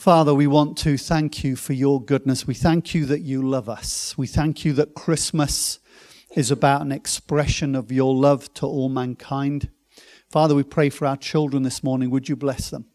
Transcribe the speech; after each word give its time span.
Father, 0.00 0.32
we 0.32 0.46
want 0.46 0.78
to 0.78 0.96
thank 0.96 1.44
you 1.44 1.56
for 1.56 1.74
your 1.74 2.02
goodness. 2.02 2.46
We 2.46 2.54
thank 2.54 2.94
you 2.94 3.04
that 3.04 3.20
you 3.20 3.42
love 3.42 3.68
us. 3.68 4.16
We 4.16 4.26
thank 4.26 4.64
you 4.64 4.72
that 4.72 4.94
Christmas 4.94 5.78
is 6.34 6.50
about 6.50 6.80
an 6.80 6.90
expression 6.90 7.74
of 7.74 7.92
your 7.92 8.14
love 8.14 8.50
to 8.54 8.66
all 8.66 8.88
mankind. 8.88 9.68
Father, 10.30 10.54
we 10.54 10.62
pray 10.62 10.88
for 10.88 11.06
our 11.06 11.18
children 11.18 11.64
this 11.64 11.84
morning. 11.84 12.08
Would 12.08 12.30
you 12.30 12.34
bless 12.34 12.70
them? 12.70 12.86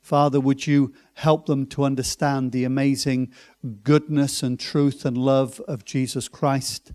Father, 0.00 0.40
would 0.40 0.66
you 0.66 0.94
help 1.12 1.44
them 1.44 1.66
to 1.66 1.84
understand 1.84 2.52
the 2.52 2.64
amazing 2.64 3.34
goodness 3.82 4.42
and 4.42 4.58
truth 4.58 5.04
and 5.04 5.18
love 5.18 5.60
of 5.68 5.84
Jesus 5.84 6.26
Christ? 6.26 6.92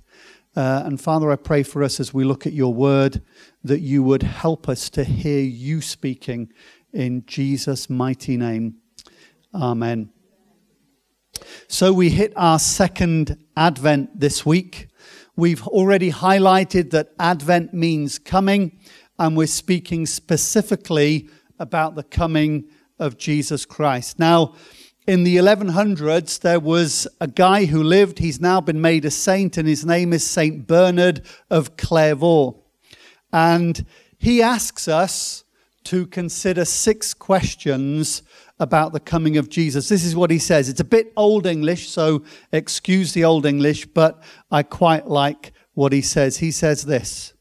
Uh, 0.55 0.81
and 0.85 0.99
Father, 0.99 1.31
I 1.31 1.35
pray 1.35 1.61
for 1.61 1.83
us 1.83 1.99
as 1.99 2.11
we 2.11 2.23
look 2.23 2.47
at 2.47 2.53
your 2.53 2.73
word 2.73 3.21
that 3.63 3.81
you 3.81 4.01
would 4.01 4.23
help 4.23 4.67
us 4.67 4.89
to 4.89 5.03
hear 5.03 5.43
you 5.43 5.81
speaking 5.81 6.51
in 6.91 7.27
Jesus' 7.27 7.91
mighty 7.91 8.37
name. 8.37 8.80
Amen. 9.53 10.09
So 11.67 11.91
we 11.91 12.09
hit 12.09 12.31
our 12.37 12.57
second 12.57 13.37
Advent 13.57 14.17
this 14.17 14.45
week. 14.45 14.87
We've 15.35 15.67
already 15.67 16.09
highlighted 16.09 16.91
that 16.91 17.09
Advent 17.19 17.73
means 17.73 18.17
coming, 18.17 18.79
and 19.19 19.35
we're 19.35 19.47
speaking 19.47 20.05
specifically 20.05 21.29
about 21.59 21.95
the 21.95 22.03
coming 22.03 22.69
of 22.97 23.17
Jesus 23.17 23.65
Christ. 23.65 24.19
Now, 24.19 24.55
in 25.05 25.23
the 25.23 25.35
1100s, 25.35 26.39
there 26.39 26.59
was 26.59 27.07
a 27.19 27.27
guy 27.27 27.65
who 27.65 27.83
lived, 27.83 28.19
he's 28.19 28.39
now 28.39 28.61
been 28.61 28.79
made 28.79 29.03
a 29.03 29.11
saint, 29.11 29.57
and 29.57 29.67
his 29.67 29.85
name 29.85 30.13
is 30.13 30.25
Saint 30.25 30.65
Bernard 30.65 31.25
of 31.49 31.75
Clairvaux. 31.75 32.63
And 33.33 33.85
he 34.17 34.41
asks 34.41 34.87
us 34.87 35.43
to 35.85 36.05
consider 36.07 36.63
six 36.63 37.13
questions 37.13 38.23
about 38.61 38.93
the 38.93 38.99
coming 38.99 39.37
of 39.37 39.49
Jesus. 39.49 39.89
This 39.89 40.05
is 40.05 40.15
what 40.15 40.29
he 40.29 40.37
says. 40.37 40.69
It's 40.69 40.79
a 40.79 40.85
bit 40.85 41.11
old 41.17 41.47
English, 41.47 41.89
so 41.89 42.23
excuse 42.51 43.11
the 43.11 43.25
old 43.25 43.45
English, 43.45 43.87
but 43.87 44.21
I 44.51 44.61
quite 44.61 45.07
like 45.07 45.51
what 45.73 45.91
he 45.91 46.01
says. 46.01 46.37
He 46.37 46.51
says 46.51 46.85
this 46.85 47.33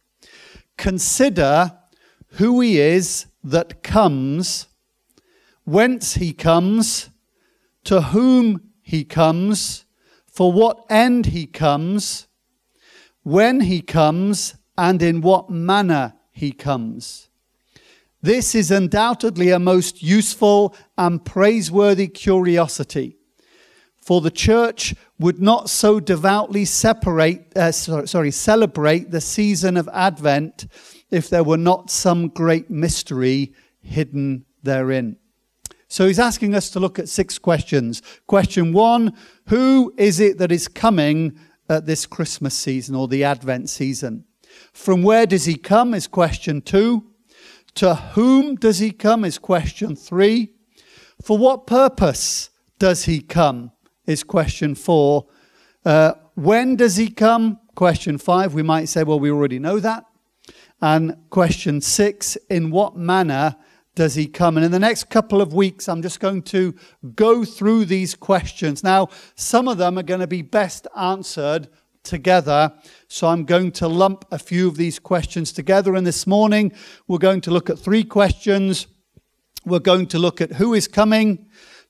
Consider 0.78 1.72
who 2.32 2.60
he 2.60 2.80
is 2.80 3.26
that 3.44 3.82
comes, 3.82 4.68
whence 5.64 6.14
he 6.14 6.32
comes, 6.32 7.10
to 7.84 8.00
whom 8.00 8.70
he 8.80 9.04
comes, 9.04 9.84
for 10.26 10.52
what 10.52 10.86
end 10.88 11.26
he 11.26 11.46
comes, 11.46 12.28
when 13.22 13.60
he 13.60 13.82
comes, 13.82 14.54
and 14.78 15.02
in 15.02 15.20
what 15.20 15.50
manner 15.50 16.14
he 16.30 16.52
comes. 16.52 17.29
This 18.22 18.54
is 18.54 18.70
undoubtedly 18.70 19.50
a 19.50 19.58
most 19.58 20.02
useful 20.02 20.74
and 20.98 21.24
praiseworthy 21.24 22.06
curiosity. 22.06 23.16
For 24.02 24.20
the 24.20 24.30
church 24.30 24.94
would 25.18 25.40
not 25.40 25.70
so 25.70 26.00
devoutly 26.00 26.64
separate, 26.64 27.56
uh, 27.56 27.72
sorry, 27.72 28.30
celebrate 28.30 29.10
the 29.10 29.20
season 29.20 29.76
of 29.76 29.88
Advent 29.92 30.66
if 31.10 31.30
there 31.30 31.44
were 31.44 31.56
not 31.56 31.90
some 31.90 32.28
great 32.28 32.70
mystery 32.70 33.54
hidden 33.80 34.44
therein. 34.62 35.16
So 35.88 36.06
he's 36.06 36.18
asking 36.18 36.54
us 36.54 36.70
to 36.70 36.80
look 36.80 36.98
at 36.98 37.08
six 37.08 37.38
questions. 37.38 38.02
Question 38.26 38.72
one 38.72 39.12
Who 39.48 39.94
is 39.96 40.20
it 40.20 40.38
that 40.38 40.52
is 40.52 40.68
coming 40.68 41.38
at 41.68 41.86
this 41.86 42.06
Christmas 42.06 42.54
season 42.54 42.94
or 42.94 43.08
the 43.08 43.24
Advent 43.24 43.70
season? 43.70 44.24
From 44.72 45.02
where 45.02 45.26
does 45.26 45.46
he 45.46 45.56
come? 45.56 45.94
Is 45.94 46.06
question 46.06 46.62
two. 46.62 47.09
To 47.74 47.94
whom 47.94 48.56
does 48.56 48.78
he 48.78 48.90
come? 48.90 49.24
Is 49.24 49.38
question 49.38 49.96
three. 49.96 50.52
For 51.22 51.38
what 51.38 51.66
purpose 51.66 52.50
does 52.78 53.04
he 53.04 53.20
come? 53.20 53.72
Is 54.06 54.24
question 54.24 54.74
four. 54.74 55.26
Uh, 55.84 56.14
when 56.34 56.76
does 56.76 56.96
he 56.96 57.08
come? 57.08 57.58
Question 57.74 58.18
five. 58.18 58.54
We 58.54 58.62
might 58.62 58.86
say, 58.86 59.04
well, 59.04 59.20
we 59.20 59.30
already 59.30 59.58
know 59.58 59.78
that. 59.80 60.04
And 60.82 61.16
question 61.30 61.80
six, 61.80 62.36
in 62.48 62.70
what 62.70 62.96
manner 62.96 63.56
does 63.94 64.14
he 64.14 64.26
come? 64.26 64.56
And 64.56 64.64
in 64.64 64.72
the 64.72 64.78
next 64.78 65.10
couple 65.10 65.42
of 65.42 65.52
weeks, 65.52 65.88
I'm 65.88 66.02
just 66.02 66.20
going 66.20 66.42
to 66.44 66.74
go 67.14 67.44
through 67.44 67.84
these 67.84 68.14
questions. 68.14 68.82
Now, 68.82 69.08
some 69.34 69.68
of 69.68 69.78
them 69.78 69.98
are 69.98 70.02
going 70.02 70.20
to 70.20 70.26
be 70.26 70.42
best 70.42 70.86
answered 70.96 71.68
together. 72.02 72.72
So 73.08 73.28
I'm 73.28 73.44
going 73.44 73.72
to 73.72 73.88
lump 73.88 74.24
a 74.30 74.38
few 74.38 74.68
of 74.68 74.76
these 74.76 74.98
questions 74.98 75.52
together. 75.52 75.94
And 75.94 76.06
this 76.06 76.26
morning, 76.26 76.72
we're 77.06 77.18
going 77.18 77.40
to 77.42 77.50
look 77.50 77.70
at 77.70 77.78
three 77.78 78.04
questions. 78.04 78.86
We're 79.64 79.80
going 79.80 80.06
to 80.08 80.18
look 80.18 80.40
at 80.40 80.54
who 80.54 80.74
is 80.74 80.88
coming, 80.88 81.46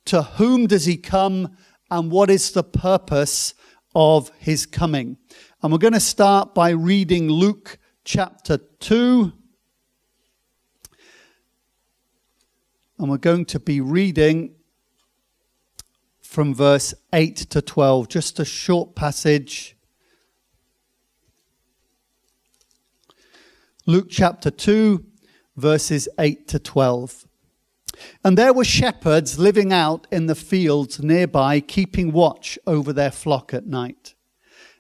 to 0.06 0.22
whom 0.22 0.66
does 0.66 0.86
he 0.86 0.96
come, 0.96 1.56
and 1.90 2.10
what 2.10 2.30
is 2.30 2.52
the 2.52 2.64
purpose 2.64 3.54
of 3.94 4.30
his 4.38 4.66
coming. 4.66 5.16
And 5.62 5.72
we're 5.72 5.78
going 5.78 5.92
to 5.92 6.00
start 6.00 6.54
by 6.54 6.70
reading 6.70 7.28
Luke 7.28 7.78
chapter 8.04 8.56
2. 8.56 9.32
And 12.98 13.10
we're 13.10 13.18
going 13.18 13.44
to 13.46 13.60
be 13.60 13.80
reading 13.80 14.54
from 16.20 16.54
verse 16.54 16.94
8 17.12 17.36
to 17.36 17.60
12, 17.60 18.08
just 18.08 18.38
a 18.38 18.44
short 18.44 18.94
passage. 18.94 19.76
Luke 23.90 24.06
chapter 24.08 24.52
2, 24.52 25.04
verses 25.56 26.08
8 26.16 26.46
to 26.46 26.60
12. 26.60 27.26
And 28.22 28.38
there 28.38 28.52
were 28.52 28.62
shepherds 28.62 29.36
living 29.36 29.72
out 29.72 30.06
in 30.12 30.26
the 30.26 30.36
fields 30.36 31.02
nearby, 31.02 31.58
keeping 31.58 32.12
watch 32.12 32.56
over 32.68 32.92
their 32.92 33.10
flock 33.10 33.52
at 33.52 33.66
night. 33.66 34.14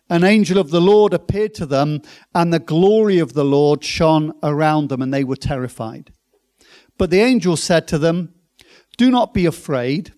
An 0.08 0.22
angel 0.22 0.58
of 0.58 0.70
the 0.70 0.80
Lord 0.80 1.12
appeared 1.12 1.54
to 1.54 1.66
them, 1.66 2.02
and 2.36 2.52
the 2.52 2.60
glory 2.60 3.18
of 3.18 3.32
the 3.32 3.44
Lord 3.44 3.82
shone 3.82 4.32
around 4.44 4.90
them, 4.90 5.02
and 5.02 5.12
they 5.12 5.24
were 5.24 5.34
terrified. 5.34 6.12
But 6.96 7.10
the 7.10 7.20
angel 7.20 7.56
said 7.56 7.88
to 7.88 7.98
them, 7.98 8.32
Do 8.96 9.10
not 9.10 9.34
be 9.34 9.44
afraid. 9.44 10.12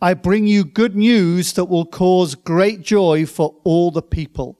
I 0.00 0.14
bring 0.14 0.48
you 0.48 0.64
good 0.64 0.96
news 0.96 1.52
that 1.52 1.66
will 1.66 1.86
cause 1.86 2.34
great 2.34 2.82
joy 2.82 3.24
for 3.24 3.54
all 3.62 3.92
the 3.92 4.02
people. 4.02 4.58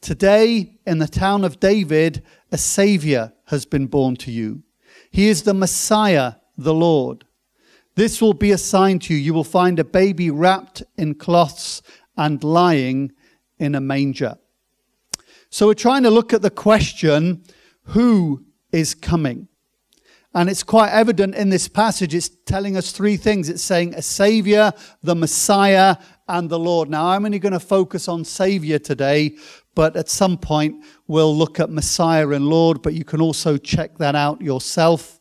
Today, 0.00 0.80
in 0.84 0.98
the 0.98 1.06
town 1.06 1.44
of 1.44 1.60
David, 1.60 2.24
a 2.52 2.58
Savior 2.58 3.32
has 3.46 3.64
been 3.64 3.86
born 3.86 4.14
to 4.16 4.30
you. 4.30 4.62
He 5.10 5.28
is 5.28 5.42
the 5.42 5.54
Messiah, 5.54 6.34
the 6.56 6.74
Lord. 6.74 7.24
This 7.94 8.22
will 8.22 8.34
be 8.34 8.52
a 8.52 8.58
sign 8.58 8.98
to 9.00 9.14
you. 9.14 9.20
You 9.20 9.34
will 9.34 9.44
find 9.44 9.78
a 9.78 9.84
baby 9.84 10.30
wrapped 10.30 10.82
in 10.96 11.14
cloths 11.14 11.82
and 12.16 12.44
lying 12.44 13.12
in 13.58 13.74
a 13.74 13.80
manger. 13.80 14.36
So 15.50 15.66
we're 15.66 15.74
trying 15.74 16.02
to 16.04 16.10
look 16.10 16.32
at 16.32 16.42
the 16.42 16.50
question 16.50 17.42
who 17.84 18.44
is 18.70 18.94
coming? 18.94 19.48
And 20.34 20.48
it's 20.48 20.62
quite 20.62 20.90
evident 20.90 21.34
in 21.34 21.50
this 21.50 21.68
passage, 21.68 22.14
it's 22.14 22.30
telling 22.46 22.76
us 22.76 22.90
three 22.90 23.18
things. 23.18 23.50
It's 23.50 23.62
saying 23.62 23.94
a 23.94 24.00
Savior, 24.00 24.72
the 25.02 25.14
Messiah, 25.14 25.96
and 26.26 26.48
the 26.48 26.58
Lord. 26.58 26.88
Now, 26.88 27.08
I'm 27.08 27.26
only 27.26 27.38
going 27.38 27.52
to 27.52 27.60
focus 27.60 28.08
on 28.08 28.24
Savior 28.24 28.78
today, 28.78 29.36
but 29.74 29.96
at 29.96 30.08
some 30.08 30.36
point 30.38 30.84
we'll 31.06 31.36
look 31.36 31.60
at 31.60 31.70
Messiah 31.70 32.28
and 32.28 32.46
Lord, 32.46 32.82
but 32.82 32.94
you 32.94 33.04
can 33.04 33.20
also 33.20 33.56
check 33.56 33.98
that 33.98 34.14
out 34.14 34.40
yourself. 34.40 35.20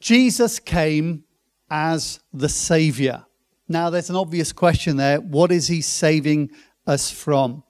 Jesus 0.00 0.58
came 0.58 1.24
as 1.70 2.20
the 2.32 2.48
Savior. 2.48 3.24
Now, 3.68 3.90
there's 3.90 4.10
an 4.10 4.16
obvious 4.16 4.52
question 4.52 4.96
there. 4.96 5.20
What 5.20 5.52
is 5.52 5.68
he 5.68 5.82
saving 5.82 6.50
us 6.86 7.10
from? 7.10 7.64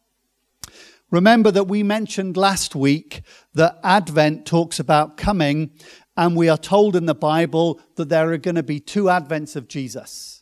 Remember 1.11 1.51
that 1.51 1.65
we 1.65 1.83
mentioned 1.83 2.37
last 2.37 2.77
week 2.77 3.23
that 3.55 3.81
Advent 3.83 4.45
talks 4.47 4.79
about 4.79 5.17
coming, 5.17 5.71
and 6.17 6.37
we 6.37 6.49
are 6.49 6.59
told 6.59 6.95
in 6.95 7.07
the 7.07 7.15
Bible 7.15 7.81
that 7.97 8.11
there 8.11 8.31
are 8.31 8.39
going 8.39 8.57
to 8.57 8.63
be 8.63 8.79
two 8.79 9.05
Advents 9.05 9.57
of 9.57 9.69
Jesus. 9.69 10.38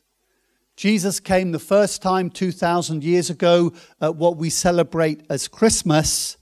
Jesus 0.76 1.20
came 1.20 1.52
the 1.52 1.58
first 1.58 2.02
time 2.02 2.28
2,000 2.28 3.02
years 3.02 3.30
ago 3.30 3.72
at 3.98 4.16
what 4.16 4.36
we 4.36 4.50
celebrate 4.50 5.24
as 5.30 5.48
Christmas, 5.48 6.36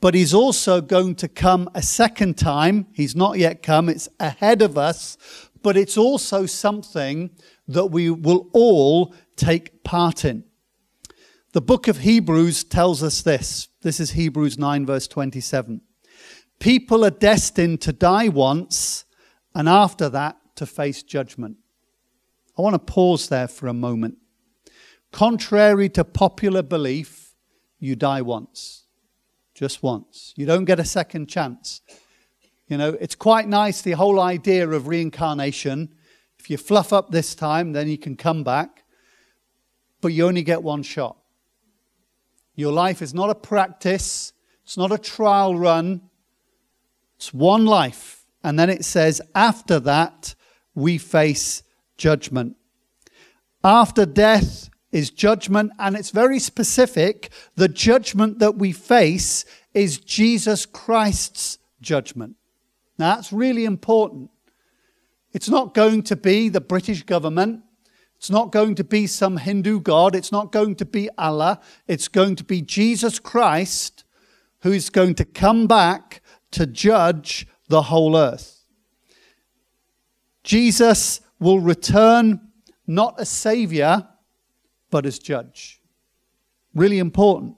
but 0.00 0.14
he's 0.14 0.32
also 0.32 0.80
going 0.80 1.16
to 1.16 1.26
come 1.26 1.68
a 1.74 1.82
second 1.82 2.38
time. 2.38 2.86
He's 2.92 3.16
not 3.16 3.38
yet 3.38 3.64
come, 3.64 3.88
it's 3.88 4.08
ahead 4.20 4.62
of 4.62 4.78
us, 4.78 5.18
but 5.64 5.76
it's 5.76 5.98
also 5.98 6.46
something 6.46 7.30
that 7.66 7.86
we 7.86 8.08
will 8.08 8.48
all 8.52 9.12
take 9.34 9.82
part 9.82 10.24
in. 10.24 10.44
The 11.52 11.60
book 11.60 11.88
of 11.88 11.98
Hebrews 11.98 12.62
tells 12.62 13.02
us 13.02 13.22
this. 13.22 13.68
This 13.82 13.98
is 13.98 14.12
Hebrews 14.12 14.58
9, 14.58 14.86
verse 14.86 15.08
27. 15.08 15.80
People 16.60 17.04
are 17.04 17.10
destined 17.10 17.80
to 17.80 17.92
die 17.92 18.28
once, 18.28 19.04
and 19.56 19.68
after 19.68 20.08
that, 20.10 20.36
to 20.54 20.66
face 20.66 21.02
judgment. 21.02 21.56
I 22.58 22.62
want 22.62 22.74
to 22.74 22.92
pause 22.92 23.28
there 23.28 23.48
for 23.48 23.68
a 23.68 23.74
moment. 23.74 24.16
Contrary 25.12 25.88
to 25.90 26.04
popular 26.04 26.62
belief, 26.62 27.34
you 27.78 27.96
die 27.96 28.22
once, 28.22 28.84
just 29.54 29.82
once. 29.82 30.32
You 30.36 30.46
don't 30.46 30.64
get 30.64 30.80
a 30.80 30.84
second 30.84 31.28
chance. 31.28 31.80
You 32.66 32.78
know, 32.78 32.96
it's 33.00 33.14
quite 33.14 33.46
nice 33.46 33.82
the 33.82 33.92
whole 33.92 34.20
idea 34.20 34.68
of 34.68 34.88
reincarnation, 34.88 35.94
If 36.38 36.50
you 36.50 36.56
fluff 36.56 36.92
up 36.92 37.10
this 37.10 37.34
time, 37.34 37.72
then 37.72 37.88
you 37.88 37.98
can 37.98 38.16
come 38.16 38.44
back, 38.44 38.84
but 40.00 40.08
you 40.08 40.26
only 40.26 40.42
get 40.42 40.62
one 40.62 40.82
shot. 40.82 41.16
Your 42.54 42.72
life 42.72 43.02
is 43.02 43.12
not 43.12 43.30
a 43.30 43.34
practice, 43.34 44.32
it's 44.64 44.76
not 44.76 44.92
a 44.92 44.98
trial 44.98 45.56
run, 45.56 46.02
it's 47.16 47.34
one 47.34 47.66
life. 47.66 48.24
And 48.42 48.58
then 48.58 48.70
it 48.70 48.84
says, 48.84 49.20
after 49.34 49.80
that, 49.80 50.34
we 50.74 50.98
face 50.98 51.62
judgment. 51.96 52.56
After 53.62 54.06
death 54.06 54.70
is 54.92 55.10
judgment, 55.10 55.72
and 55.78 55.96
it's 55.96 56.10
very 56.10 56.38
specific. 56.38 57.30
The 57.56 57.68
judgment 57.68 58.38
that 58.38 58.56
we 58.56 58.72
face 58.72 59.44
is 59.74 59.98
Jesus 59.98 60.64
Christ's 60.64 61.58
judgment. 61.80 62.36
Now, 62.98 63.16
that's 63.16 63.32
really 63.32 63.64
important. 63.64 64.30
It's 65.32 65.50
not 65.50 65.74
going 65.74 66.02
to 66.04 66.16
be 66.16 66.48
the 66.48 66.60
British 66.60 67.02
government. 67.02 67.62
It's 68.16 68.30
not 68.30 68.52
going 68.52 68.74
to 68.76 68.84
be 68.84 69.06
some 69.06 69.36
Hindu 69.36 69.80
god. 69.80 70.14
It's 70.14 70.32
not 70.32 70.50
going 70.50 70.76
to 70.76 70.86
be 70.86 71.10
Allah. 71.18 71.60
It's 71.86 72.08
going 72.08 72.36
to 72.36 72.44
be 72.44 72.62
Jesus 72.62 73.18
Christ 73.18 74.04
who 74.60 74.72
is 74.72 74.88
going 74.88 75.14
to 75.16 75.24
come 75.24 75.66
back 75.66 76.22
to 76.52 76.66
judge 76.66 77.46
the 77.68 77.82
whole 77.82 78.16
earth. 78.16 78.64
Jesus 80.42 81.20
will 81.38 81.60
return 81.60 82.40
not 82.86 83.20
as 83.20 83.28
savior, 83.28 84.06
but 84.90 85.06
as 85.06 85.18
judge. 85.18 85.80
Really 86.74 86.98
important. 86.98 87.56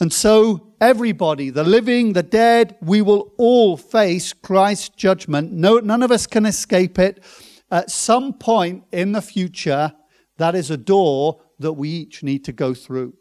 And 0.00 0.12
so, 0.12 0.74
everybody, 0.80 1.50
the 1.50 1.64
living, 1.64 2.12
the 2.12 2.22
dead, 2.22 2.76
we 2.82 3.00
will 3.00 3.32
all 3.38 3.76
face 3.76 4.32
Christ's 4.32 4.88
judgment. 4.90 5.52
No, 5.52 5.78
none 5.78 6.02
of 6.02 6.10
us 6.10 6.26
can 6.26 6.46
escape 6.46 6.98
it. 6.98 7.22
At 7.70 7.90
some 7.90 8.34
point 8.34 8.84
in 8.92 9.12
the 9.12 9.22
future, 9.22 9.92
that 10.36 10.54
is 10.54 10.70
a 10.70 10.76
door 10.76 11.40
that 11.58 11.72
we 11.74 11.88
each 11.88 12.22
need 12.22 12.44
to 12.44 12.52
go 12.52 12.74
through. 12.74 13.14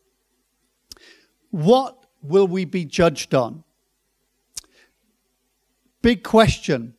What 1.52 2.06
will 2.22 2.48
we 2.48 2.66
be 2.66 2.86
judged 2.86 3.36
on? 3.36 3.64
Big 6.02 6.24
question. 6.24 6.96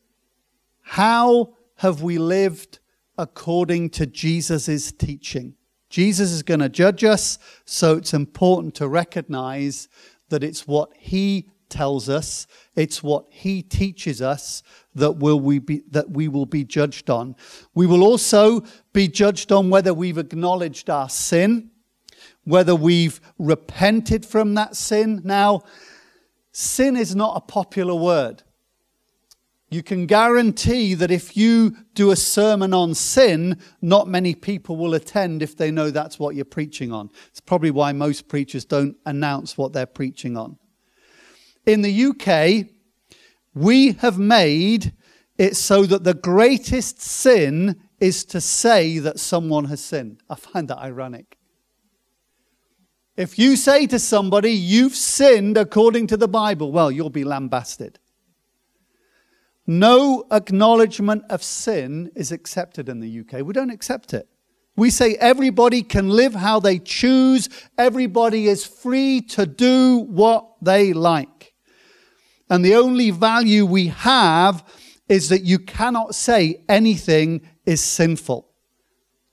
How 0.81 1.55
have 1.77 2.01
we 2.01 2.17
lived 2.17 2.79
according 3.17 3.89
to 3.91 4.05
Jesus' 4.05 4.91
teaching? 4.91 5.55
Jesus 5.89 6.31
is 6.31 6.43
going 6.43 6.59
to 6.59 6.69
judge 6.69 7.03
us, 7.03 7.37
so 7.65 7.97
it's 7.97 8.13
important 8.13 8.75
to 8.75 8.87
recognize 8.87 9.87
that 10.29 10.43
it's 10.43 10.67
what 10.67 10.91
he 10.97 11.49
tells 11.69 12.09
us, 12.09 12.47
it's 12.75 13.03
what 13.03 13.25
he 13.29 13.61
teaches 13.61 14.21
us 14.21 14.63
that 14.93 15.13
will 15.13 15.39
we 15.39 15.59
be 15.59 15.83
that 15.91 16.09
we 16.09 16.27
will 16.27 16.45
be 16.45 16.63
judged 16.63 17.09
on. 17.09 17.35
We 17.73 17.85
will 17.85 18.03
also 18.03 18.63
be 18.93 19.07
judged 19.07 19.51
on 19.51 19.69
whether 19.69 19.93
we've 19.93 20.17
acknowledged 20.17 20.89
our 20.89 21.09
sin, 21.09 21.71
whether 22.43 22.75
we've 22.75 23.19
repented 23.37 24.25
from 24.25 24.53
that 24.55 24.75
sin. 24.75 25.21
Now, 25.23 25.63
sin 26.51 26.95
is 26.95 27.15
not 27.15 27.35
a 27.35 27.41
popular 27.41 27.95
word. 27.95 28.43
You 29.75 29.83
can 29.83 30.05
guarantee 30.05 30.93
that 30.93 31.11
if 31.11 31.35
you 31.35 31.75
do 31.95 32.11
a 32.11 32.15
sermon 32.15 32.73
on 32.73 32.93
sin, 32.93 33.59
not 33.81 34.07
many 34.07 34.33
people 34.33 34.77
will 34.77 34.93
attend 34.93 35.41
if 35.41 35.57
they 35.57 35.69
know 35.69 35.91
that's 35.91 36.17
what 36.17 36.33
you're 36.33 36.45
preaching 36.45 36.93
on. 36.93 37.09
It's 37.27 37.41
probably 37.41 37.71
why 37.71 37.91
most 37.91 38.29
preachers 38.29 38.63
don't 38.63 38.95
announce 39.05 39.57
what 39.57 39.73
they're 39.73 39.85
preaching 39.85 40.37
on. 40.37 40.57
In 41.65 41.81
the 41.81 42.05
UK, 42.05 42.67
we 43.53 43.91
have 43.99 44.17
made 44.17 44.93
it 45.37 45.57
so 45.57 45.85
that 45.85 46.05
the 46.05 46.13
greatest 46.13 47.01
sin 47.01 47.81
is 47.99 48.23
to 48.27 48.39
say 48.39 48.99
that 48.99 49.19
someone 49.19 49.65
has 49.65 49.83
sinned. 49.83 50.23
I 50.29 50.35
find 50.35 50.69
that 50.69 50.77
ironic. 50.77 51.37
If 53.17 53.37
you 53.37 53.57
say 53.57 53.87
to 53.87 53.99
somebody, 53.99 54.51
you've 54.51 54.95
sinned 54.95 55.57
according 55.57 56.07
to 56.07 56.15
the 56.15 56.29
Bible, 56.29 56.71
well, 56.71 56.89
you'll 56.89 57.09
be 57.09 57.25
lambasted. 57.25 57.99
No 59.67 60.25
acknowledgement 60.31 61.23
of 61.29 61.43
sin 61.43 62.11
is 62.15 62.31
accepted 62.31 62.87
in 62.87 62.99
the 62.99 63.19
UK. 63.21 63.45
We 63.45 63.53
don't 63.53 63.71
accept 63.71 64.13
it. 64.13 64.27
We 64.77 64.89
say 64.89 65.15
everybody 65.15 65.81
can 65.81 66.09
live 66.09 66.35
how 66.35 66.59
they 66.59 66.79
choose, 66.79 67.49
everybody 67.77 68.47
is 68.47 68.65
free 68.65 69.21
to 69.21 69.45
do 69.45 69.99
what 69.99 70.45
they 70.61 70.91
like. 70.91 71.53
And 72.49 72.63
the 72.63 72.75
only 72.75 73.09
value 73.09 73.65
we 73.65 73.87
have 73.87 74.63
is 75.07 75.29
that 75.29 75.43
you 75.43 75.59
cannot 75.59 76.13
say 76.13 76.63
anything 76.67 77.41
is 77.65 77.81
sinful. 77.81 78.49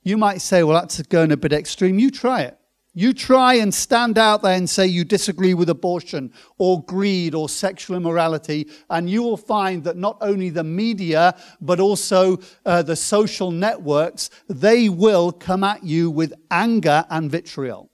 You 0.01 0.17
might 0.17 0.41
say, 0.41 0.63
well, 0.63 0.79
that's 0.79 1.01
going 1.03 1.31
a 1.31 1.37
bit 1.37 1.53
extreme. 1.53 1.99
You 1.99 2.09
try 2.09 2.41
it. 2.41 2.57
You 2.95 3.13
try 3.13 3.55
and 3.55 3.73
stand 3.73 4.19
out 4.19 4.43
there 4.43 4.55
and 4.55 4.69
say 4.69 4.85
you 4.85 5.03
disagree 5.03 5.55
with 5.55 5.67
abortion 5.67 6.31
or 6.59 6.83
greed 6.83 7.33
or 7.33 7.49
sexual 7.49 7.97
immorality, 7.97 8.69
and 8.87 9.09
you 9.09 9.23
will 9.23 9.37
find 9.37 9.83
that 9.85 9.97
not 9.97 10.17
only 10.21 10.51
the 10.51 10.63
media, 10.63 11.35
but 11.59 11.79
also 11.79 12.39
uh, 12.65 12.83
the 12.83 12.95
social 12.95 13.49
networks, 13.49 14.29
they 14.47 14.89
will 14.89 15.31
come 15.31 15.63
at 15.63 15.83
you 15.83 16.11
with 16.11 16.33
anger 16.51 17.03
and 17.09 17.31
vitriol. 17.31 17.89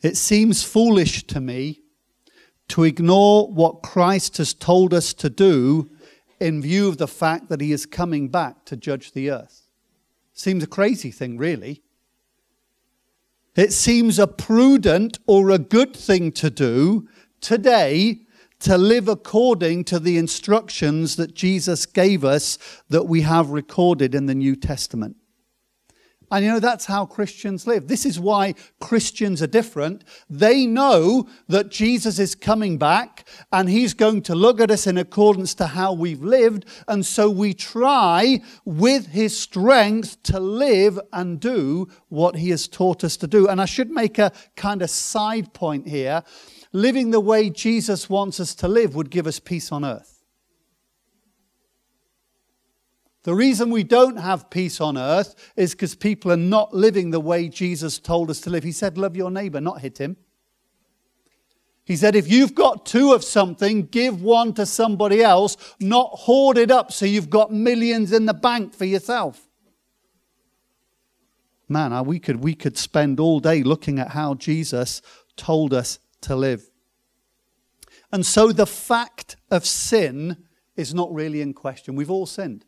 It 0.00 0.16
seems 0.16 0.62
foolish 0.62 1.26
to 1.28 1.40
me 1.40 1.80
to 2.68 2.84
ignore 2.84 3.48
what 3.52 3.82
Christ 3.82 4.38
has 4.38 4.54
told 4.54 4.94
us 4.94 5.12
to 5.14 5.28
do 5.28 5.90
in 6.40 6.62
view 6.62 6.88
of 6.88 6.96
the 6.96 7.08
fact 7.08 7.50
that 7.50 7.60
he 7.60 7.72
is 7.72 7.84
coming 7.84 8.28
back 8.28 8.64
to 8.66 8.76
judge 8.76 9.12
the 9.12 9.30
earth. 9.30 9.63
Seems 10.34 10.64
a 10.64 10.66
crazy 10.66 11.12
thing, 11.12 11.38
really. 11.38 11.82
It 13.54 13.72
seems 13.72 14.18
a 14.18 14.26
prudent 14.26 15.20
or 15.26 15.50
a 15.50 15.58
good 15.58 15.94
thing 15.94 16.32
to 16.32 16.50
do 16.50 17.08
today 17.40 18.20
to 18.60 18.76
live 18.76 19.08
according 19.08 19.84
to 19.84 20.00
the 20.00 20.18
instructions 20.18 21.16
that 21.16 21.34
Jesus 21.34 21.86
gave 21.86 22.24
us 22.24 22.58
that 22.88 23.04
we 23.04 23.20
have 23.20 23.50
recorded 23.50 24.14
in 24.14 24.26
the 24.26 24.34
New 24.34 24.56
Testament. 24.56 25.16
And 26.34 26.44
you 26.44 26.50
know, 26.50 26.58
that's 26.58 26.86
how 26.86 27.06
Christians 27.06 27.64
live. 27.64 27.86
This 27.86 28.04
is 28.04 28.18
why 28.18 28.56
Christians 28.80 29.40
are 29.40 29.46
different. 29.46 30.02
They 30.28 30.66
know 30.66 31.28
that 31.46 31.68
Jesus 31.68 32.18
is 32.18 32.34
coming 32.34 32.76
back 32.76 33.24
and 33.52 33.68
he's 33.68 33.94
going 33.94 34.22
to 34.22 34.34
look 34.34 34.60
at 34.60 34.68
us 34.68 34.88
in 34.88 34.98
accordance 34.98 35.54
to 35.54 35.68
how 35.68 35.92
we've 35.92 36.24
lived. 36.24 36.64
And 36.88 37.06
so 37.06 37.30
we 37.30 37.54
try 37.54 38.42
with 38.64 39.06
his 39.06 39.38
strength 39.38 40.24
to 40.24 40.40
live 40.40 40.98
and 41.12 41.38
do 41.38 41.86
what 42.08 42.34
he 42.34 42.50
has 42.50 42.66
taught 42.66 43.04
us 43.04 43.16
to 43.18 43.28
do. 43.28 43.46
And 43.46 43.60
I 43.60 43.66
should 43.66 43.92
make 43.92 44.18
a 44.18 44.32
kind 44.56 44.82
of 44.82 44.90
side 44.90 45.54
point 45.54 45.86
here. 45.86 46.24
Living 46.72 47.12
the 47.12 47.20
way 47.20 47.48
Jesus 47.48 48.10
wants 48.10 48.40
us 48.40 48.56
to 48.56 48.66
live 48.66 48.96
would 48.96 49.10
give 49.10 49.28
us 49.28 49.38
peace 49.38 49.70
on 49.70 49.84
earth. 49.84 50.13
The 53.24 53.34
reason 53.34 53.70
we 53.70 53.84
don't 53.84 54.18
have 54.18 54.50
peace 54.50 54.82
on 54.82 54.98
earth 54.98 55.52
is 55.56 55.72
because 55.72 55.94
people 55.94 56.30
are 56.30 56.36
not 56.36 56.74
living 56.74 57.10
the 57.10 57.20
way 57.20 57.48
Jesus 57.48 57.98
told 57.98 58.30
us 58.30 58.40
to 58.42 58.50
live. 58.50 58.62
He 58.62 58.72
said, 58.72 58.98
Love 58.98 59.16
your 59.16 59.30
neighbor, 59.30 59.62
not 59.62 59.80
hit 59.80 59.98
him. 59.98 60.18
He 61.84 61.96
said, 61.96 62.14
If 62.14 62.30
you've 62.30 62.54
got 62.54 62.84
two 62.84 63.14
of 63.14 63.24
something, 63.24 63.86
give 63.86 64.22
one 64.22 64.52
to 64.54 64.66
somebody 64.66 65.22
else, 65.22 65.56
not 65.80 66.10
hoard 66.10 66.58
it 66.58 66.70
up 66.70 66.92
so 66.92 67.06
you've 67.06 67.30
got 67.30 67.50
millions 67.50 68.12
in 68.12 68.26
the 68.26 68.34
bank 68.34 68.74
for 68.74 68.84
yourself. 68.84 69.48
Man, 71.66 72.04
we 72.04 72.18
could, 72.18 72.44
we 72.44 72.54
could 72.54 72.76
spend 72.76 73.18
all 73.18 73.40
day 73.40 73.62
looking 73.62 73.98
at 73.98 74.08
how 74.10 74.34
Jesus 74.34 75.00
told 75.34 75.72
us 75.72 75.98
to 76.20 76.36
live. 76.36 76.70
And 78.12 78.26
so 78.26 78.52
the 78.52 78.66
fact 78.66 79.36
of 79.50 79.64
sin 79.64 80.44
is 80.76 80.92
not 80.92 81.12
really 81.12 81.40
in 81.40 81.54
question. 81.54 81.96
We've 81.96 82.10
all 82.10 82.26
sinned. 82.26 82.66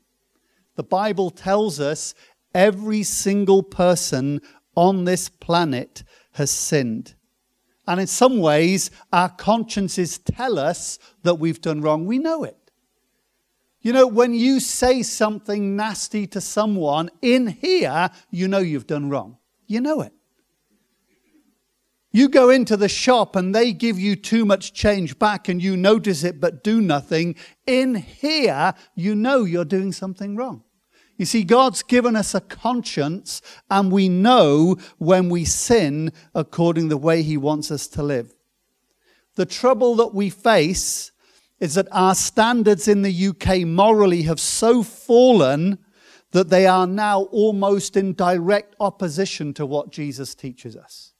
The 0.77 0.85
Bible 0.85 1.31
tells 1.31 1.81
us 1.81 2.15
every 2.55 3.03
single 3.03 3.63
person 3.63 4.41
on 4.75 5.05
this 5.05 5.29
planet 5.29 6.05
has 6.33 6.51
sinned. 6.51 7.15
And 7.89 8.01
in 8.01 8.07
some 8.07 8.39
ways, 8.39 8.91
our 9.13 9.29
consciences 9.29 10.19
tell 10.19 10.59
us 10.59 10.99
that 11.23 11.37
we've 11.37 11.61
done 11.61 11.83
wrong. 11.83 12.07
We 12.07 12.19
know 12.19 12.45
it. 12.45 12.57
You 13.81 13.93
know, 13.93 14.07
when 14.07 14.35
you 14.35 14.59
say 14.59 15.03
something 15.03 15.77
nasty 15.77 16.27
to 16.29 16.41
someone 16.41 17.11
in 17.23 17.47
here, 17.47 18.11
you 18.31 18.49
know 18.49 18.59
you've 18.59 18.89
done 18.89 19.11
wrong. 19.11 19.39
You 19.67 19.81
know 19.81 20.01
it. 20.01 20.13
You 22.13 22.29
go 22.29 22.51
into 22.51 22.77
the 22.77 22.89
shop 22.89 23.37
and 23.37 23.55
they 23.55 23.73
give 23.73 23.99
you 23.99 24.17
too 24.17 24.45
much 24.45 24.73
change 24.73 25.19
back 25.19 25.49
and 25.49 25.63
you 25.63 25.77
notice 25.77 26.25
it 26.25 26.41
but 26.41 26.65
do 26.65 26.81
nothing. 26.81 27.37
In 27.67 27.95
here, 27.95 28.75
you 28.95 29.15
know 29.15 29.45
you're 29.45 29.65
doing 29.65 29.93
something 29.93 30.37
wrong. 30.37 30.63
You 31.19 31.25
see, 31.25 31.45
God's 31.45 31.83
given 31.83 32.15
us 32.15 32.35
a 32.35 32.41
conscience, 32.43 33.41
and 33.71 33.91
we 33.91 34.09
know 34.09 34.77
when 34.99 35.31
we 35.31 35.45
sin 35.47 36.13
according 36.35 36.85
to 36.85 36.91
the 36.91 36.97
way 36.99 37.23
He 37.23 37.39
wants 37.39 37.71
us 37.71 37.87
to 37.89 38.03
live. 38.03 38.35
The 39.37 39.47
trouble 39.47 39.97
that 39.97 40.15
we 40.15 40.29
face 40.29 41.13
is 41.59 41.75
that 41.75 41.89
our 41.91 42.15
standards 42.15 42.87
in 42.87 43.03
the 43.03 43.29
UK 43.29 43.67
morally 43.67 44.23
have 44.23 44.41
so 44.41 44.83
fallen 44.83 45.79
that 46.33 46.51
they 46.51 46.67
are 46.67 46.87
now 46.87 47.23
almost 47.33 47.97
in 47.97 48.13
direct 48.13 48.77
opposition 48.79 49.55
to 49.55 49.65
what 49.65 49.91
Jesus 49.91 50.35
teaches 50.35 50.77
us. 50.77 51.15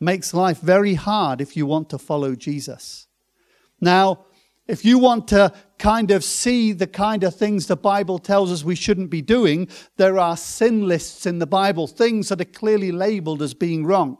Makes 0.00 0.34
life 0.34 0.60
very 0.60 0.94
hard 0.94 1.40
if 1.40 1.56
you 1.56 1.66
want 1.66 1.88
to 1.90 1.98
follow 1.98 2.34
Jesus. 2.34 3.06
Now, 3.80 4.26
if 4.66 4.84
you 4.84 4.98
want 4.98 5.28
to 5.28 5.52
kind 5.78 6.10
of 6.10 6.24
see 6.24 6.72
the 6.72 6.86
kind 6.86 7.22
of 7.22 7.34
things 7.34 7.66
the 7.66 7.76
Bible 7.76 8.18
tells 8.18 8.50
us 8.50 8.64
we 8.64 8.74
shouldn't 8.74 9.10
be 9.10 9.20
doing, 9.20 9.68
there 9.96 10.18
are 10.18 10.36
sin 10.36 10.88
lists 10.88 11.26
in 11.26 11.38
the 11.38 11.46
Bible, 11.46 11.86
things 11.86 12.30
that 12.30 12.40
are 12.40 12.46
clearly 12.46 12.90
labeled 12.90 13.42
as 13.42 13.52
being 13.52 13.84
wrong. 13.84 14.16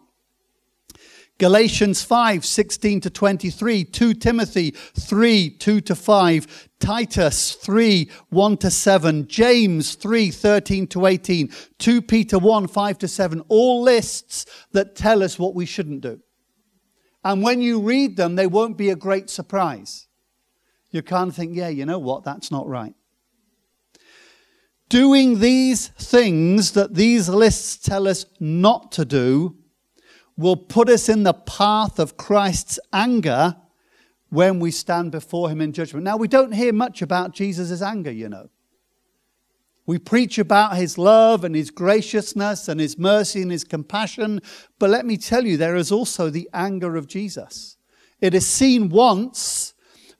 Galatians 1.38 2.02
5, 2.04 2.44
16 2.44 3.00
to 3.00 3.10
23, 3.10 3.84
2 3.84 4.14
Timothy 4.14 4.70
3, 4.70 5.50
2 5.50 5.80
to 5.80 5.94
5, 5.96 6.68
Titus 6.78 7.52
3, 7.54 8.08
1 8.28 8.56
to 8.58 8.70
7, 8.70 9.26
James 9.26 9.96
3, 9.96 10.30
13 10.30 10.86
to 10.86 11.06
18, 11.06 11.50
2 11.78 12.02
Peter 12.02 12.38
1, 12.38 12.68
5 12.68 12.98
to 12.98 13.08
7, 13.08 13.42
all 13.48 13.82
lists 13.82 14.46
that 14.70 14.94
tell 14.94 15.24
us 15.24 15.36
what 15.36 15.56
we 15.56 15.66
shouldn't 15.66 16.02
do. 16.02 16.20
And 17.24 17.42
when 17.42 17.60
you 17.60 17.80
read 17.80 18.16
them, 18.16 18.36
they 18.36 18.46
won't 18.46 18.78
be 18.78 18.90
a 18.90 18.96
great 18.96 19.28
surprise. 19.28 20.06
You 20.90 21.02
can't 21.02 21.34
think, 21.34 21.56
yeah, 21.56 21.68
you 21.68 21.84
know 21.84 21.98
what, 21.98 22.22
that's 22.22 22.52
not 22.52 22.68
right. 22.68 22.94
Doing 24.88 25.40
these 25.40 25.88
things 25.88 26.72
that 26.72 26.94
these 26.94 27.28
lists 27.28 27.76
tell 27.78 28.06
us 28.06 28.26
not 28.38 28.92
to 28.92 29.04
do 29.04 29.56
will 30.36 30.56
put 30.56 30.88
us 30.88 31.08
in 31.08 31.22
the 31.22 31.32
path 31.32 31.98
of 31.98 32.16
Christ's 32.16 32.78
anger 32.92 33.56
when 34.30 34.58
we 34.58 34.70
stand 34.70 35.12
before 35.12 35.48
him 35.48 35.60
in 35.60 35.72
judgment. 35.72 36.04
Now, 36.04 36.16
we 36.16 36.28
don't 36.28 36.52
hear 36.52 36.72
much 36.72 37.02
about 37.02 37.34
Jesus' 37.34 37.80
anger, 37.80 38.10
you 38.10 38.28
know. 38.28 38.48
We 39.86 39.98
preach 39.98 40.38
about 40.38 40.76
his 40.76 40.96
love 40.96 41.44
and 41.44 41.54
his 41.54 41.70
graciousness 41.70 42.68
and 42.68 42.80
his 42.80 42.98
mercy 42.98 43.42
and 43.42 43.52
his 43.52 43.64
compassion, 43.64 44.40
but 44.78 44.90
let 44.90 45.04
me 45.04 45.18
tell 45.18 45.44
you, 45.44 45.56
there 45.56 45.76
is 45.76 45.92
also 45.92 46.30
the 46.30 46.48
anger 46.54 46.96
of 46.96 47.06
Jesus. 47.06 47.76
It 48.20 48.34
is 48.34 48.46
seen 48.46 48.88
once 48.88 49.73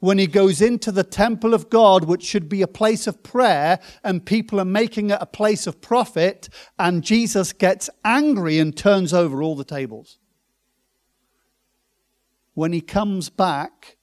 when 0.05 0.19
he 0.19 0.27
goes 0.27 0.61
into 0.61 0.93
the 0.93 1.03
temple 1.03 1.55
of 1.55 1.71
God, 1.71 2.05
which 2.05 2.23
should 2.23 2.47
be 2.47 2.61
a 2.61 2.67
place 2.67 3.07
of 3.07 3.23
prayer, 3.23 3.81
and 4.03 4.27
people 4.27 4.61
are 4.61 4.65
making 4.67 5.09
it 5.09 5.17
a 5.19 5.25
place 5.25 5.67
of 5.67 5.81
profit, 5.81 6.51
and 6.79 7.03
Jesus 7.03 7.55
gets 7.55 7.89
angry 8.05 8.59
and 8.59 8.77
turns 8.77 9.15
over 9.15 9.43
all 9.43 9.57
the 9.57 9.65
tables. 9.65 10.19
When 12.53 12.75
he 12.75 12.83
comes 12.83 13.31
back, 13.31 13.97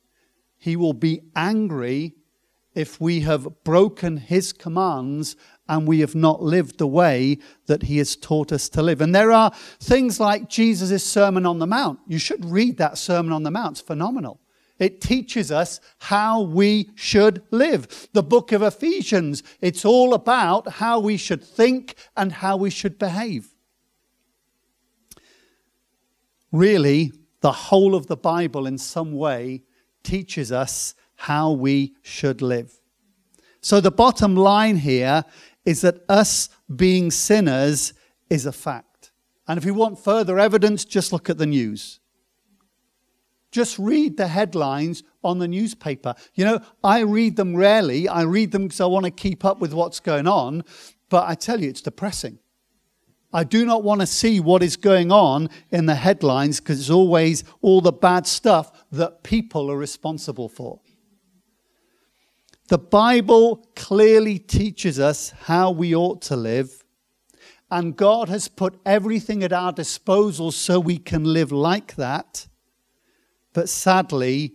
he 0.57 0.75
will 0.75 0.93
be 0.93 1.21
angry 1.35 2.15
if 2.73 2.99
we 2.99 3.19
have 3.19 3.63
broken 3.63 4.17
his 4.17 4.53
commands 4.53 5.35
and 5.69 5.87
we 5.87 5.99
have 5.99 6.15
not 6.15 6.41
lived 6.41 6.79
the 6.79 6.87
way 6.87 7.37
that 7.67 7.83
he 7.83 7.99
has 7.99 8.15
taught 8.15 8.51
us 8.51 8.69
to 8.69 8.81
live. 8.81 9.01
And 9.01 9.13
there 9.13 9.31
are 9.31 9.51
things 9.79 10.19
like 10.19 10.49
Jesus' 10.49 11.03
Sermon 11.03 11.45
on 11.45 11.59
the 11.59 11.67
Mount. 11.67 11.99
You 12.07 12.17
should 12.17 12.43
read 12.43 12.77
that 12.77 12.97
Sermon 12.97 13.31
on 13.31 13.43
the 13.43 13.51
Mount, 13.51 13.73
it's 13.77 13.81
phenomenal. 13.81 14.40
It 14.81 14.99
teaches 14.99 15.51
us 15.51 15.79
how 15.99 16.41
we 16.41 16.89
should 16.95 17.43
live. 17.51 18.09
The 18.13 18.23
book 18.23 18.51
of 18.51 18.63
Ephesians, 18.63 19.43
it's 19.61 19.85
all 19.85 20.15
about 20.15 20.67
how 20.67 20.99
we 20.99 21.17
should 21.17 21.43
think 21.43 21.93
and 22.17 22.31
how 22.31 22.57
we 22.57 22.71
should 22.71 22.97
behave. 22.97 23.53
Really, 26.51 27.11
the 27.41 27.51
whole 27.51 27.93
of 27.93 28.07
the 28.07 28.17
Bible, 28.17 28.65
in 28.65 28.79
some 28.79 29.13
way, 29.13 29.61
teaches 30.03 30.51
us 30.51 30.95
how 31.15 31.51
we 31.51 31.93
should 32.01 32.41
live. 32.41 32.73
So, 33.61 33.81
the 33.81 33.91
bottom 33.91 34.35
line 34.35 34.77
here 34.77 35.23
is 35.63 35.81
that 35.81 36.03
us 36.09 36.49
being 36.75 37.11
sinners 37.11 37.93
is 38.31 38.47
a 38.47 38.51
fact. 38.51 39.11
And 39.47 39.59
if 39.59 39.65
you 39.65 39.75
want 39.75 40.03
further 40.03 40.39
evidence, 40.39 40.85
just 40.85 41.13
look 41.13 41.29
at 41.29 41.37
the 41.37 41.45
news. 41.45 42.00
Just 43.51 43.77
read 43.77 44.17
the 44.17 44.27
headlines 44.27 45.03
on 45.23 45.39
the 45.39 45.47
newspaper. 45.47 46.15
You 46.33 46.45
know, 46.45 46.59
I 46.83 47.01
read 47.01 47.35
them 47.35 47.55
rarely. 47.55 48.07
I 48.07 48.21
read 48.21 48.51
them 48.51 48.63
because 48.63 48.81
I 48.81 48.85
want 48.85 49.05
to 49.05 49.11
keep 49.11 49.43
up 49.43 49.59
with 49.59 49.73
what's 49.73 49.99
going 49.99 50.27
on. 50.27 50.63
But 51.09 51.27
I 51.27 51.35
tell 51.35 51.61
you, 51.61 51.69
it's 51.69 51.81
depressing. 51.81 52.39
I 53.33 53.43
do 53.43 53.65
not 53.65 53.83
want 53.83 54.01
to 54.01 54.07
see 54.07 54.39
what 54.39 54.61
is 54.61 54.75
going 54.75 55.11
on 55.11 55.49
in 55.69 55.85
the 55.85 55.95
headlines 55.95 56.59
because 56.59 56.79
it's 56.79 56.89
always 56.89 57.43
all 57.61 57.81
the 57.81 57.91
bad 57.91 58.27
stuff 58.27 58.71
that 58.91 59.23
people 59.23 59.71
are 59.71 59.77
responsible 59.77 60.49
for. 60.49 60.81
The 62.67 62.77
Bible 62.77 63.67
clearly 63.75 64.39
teaches 64.39 64.99
us 64.99 65.31
how 65.31 65.71
we 65.71 65.93
ought 65.95 66.21
to 66.23 66.35
live, 66.35 66.83
and 67.69 67.95
God 67.95 68.29
has 68.29 68.47
put 68.47 68.79
everything 68.85 69.43
at 69.43 69.53
our 69.53 69.71
disposal 69.73 70.51
so 70.51 70.79
we 70.79 70.97
can 70.97 71.23
live 71.23 71.51
like 71.51 71.95
that. 71.95 72.47
But 73.53 73.69
sadly, 73.69 74.53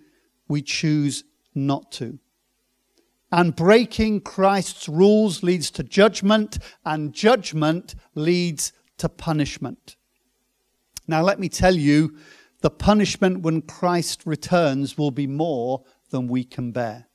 we 0.49 0.63
choose 0.63 1.25
not 1.55 1.91
to. 1.93 2.19
And 3.33 3.57
breaking 3.57 4.21
Christ's 4.21 4.89
rules 4.89 5.43
leads 5.43 5.71
to 5.73 5.83
judgment, 5.83 6.59
and 6.85 7.13
judgment 7.13 7.95
leads 8.15 8.73
to 8.99 9.09
punishment. 9.09 9.97
Now, 11.09 11.23
let 11.23 11.39
me 11.39 11.49
tell 11.49 11.75
you, 11.75 12.17
the 12.61 12.71
punishment 12.71 13.43
when 13.43 13.63
Christ 13.63 14.23
returns 14.25 14.97
will 14.97 15.11
be 15.11 15.27
more 15.27 15.85
than 16.11 16.29
we 16.29 16.45
can 16.45 16.73
bear. 16.73 17.07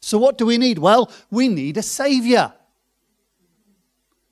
So, 0.00 0.18
what 0.18 0.38
do 0.38 0.46
we 0.46 0.58
need? 0.58 0.78
Well, 0.78 1.12
we 1.30 1.48
need 1.48 1.76
a 1.76 1.82
Savior. 1.82 2.52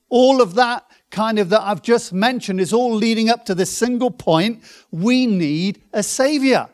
All 0.09 0.41
of 0.41 0.55
that 0.55 0.85
kind 1.11 1.37
of 1.37 1.49
that 1.49 1.61
I've 1.61 1.83
just 1.83 2.11
mentioned 2.11 2.59
is 2.59 2.73
all 2.73 2.93
leading 2.93 3.29
up 3.29 3.45
to 3.45 3.55
this 3.55 3.75
single 3.75 4.11
point. 4.11 4.63
We 4.91 5.27
need 5.27 5.81
a 5.93 6.01
Savior. 6.01 6.69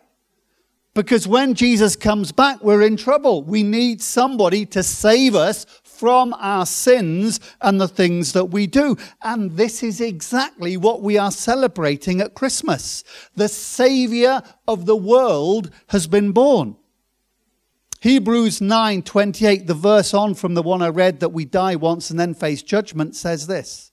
Because 0.96 1.28
when 1.28 1.56
Jesus 1.56 1.98
comes 1.98 2.32
back, 2.32 2.64
we're 2.64 2.82
in 2.82 2.96
trouble. 2.96 3.44
We 3.44 3.64
need 3.64 4.02
somebody 4.02 4.66
to 4.68 4.82
save 4.82 5.36
us 5.36 5.66
from 5.84 6.34
our 6.40 6.66
sins 6.66 7.42
and 7.62 7.80
the 7.80 7.88
things 7.90 8.32
that 8.32 8.46
we 8.46 8.66
do. 8.66 8.96
And 9.22 9.52
this 9.58 9.84
is 9.84 10.00
exactly 10.00 10.78
what 10.78 11.02
we 11.02 11.18
are 11.18 11.32
celebrating 11.32 12.22
at 12.22 12.34
Christmas. 12.34 13.04
The 13.36 13.50
Savior 13.50 14.42
of 14.70 14.86
the 14.86 14.96
world 14.96 15.70
has 15.90 16.08
been 16.08 16.32
born. 16.32 16.78
Hebrews 18.00 18.62
9:28 18.62 19.68
the 19.68 19.74
verse 19.74 20.14
on 20.14 20.34
from 20.34 20.54
the 20.54 20.62
one 20.62 20.82
I 20.82 20.90
read 20.90 21.20
that 21.20 21.34
we 21.34 21.44
die 21.44 21.76
once 21.76 22.10
and 22.10 22.20
then 22.20 22.34
face 22.34 22.62
judgment 22.62 23.16
says 23.16 23.48
this 23.48 23.92